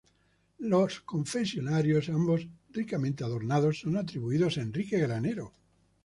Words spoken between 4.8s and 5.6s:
Granero.